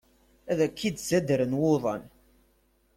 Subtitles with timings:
[0.51, 2.03] Ad k-id-ttaddren wuḍan.